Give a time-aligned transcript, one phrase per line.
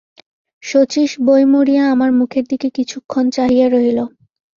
[0.63, 3.99] শচীশ বই মুড়িয়া আমার মুখের দিকে কিছুক্ষণ চাহিয়া রহিল।